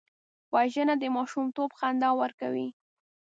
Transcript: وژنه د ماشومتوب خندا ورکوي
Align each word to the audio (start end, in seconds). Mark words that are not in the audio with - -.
وژنه 0.53 0.95
د 0.99 1.03
ماشومتوب 1.15 1.69
خندا 1.79 2.09
ورکوي 2.21 2.67